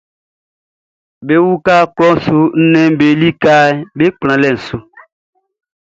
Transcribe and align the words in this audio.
Be 1.25 1.35
uka 1.53 1.75
klɔʼn 1.95 2.15
su 2.25 2.35
nnɛnʼm 2.61 2.93
be 2.99 3.07
likaʼm 3.21 3.75
be 3.97 4.05
kplanlɛʼn 4.17 4.57
su. 4.65 4.77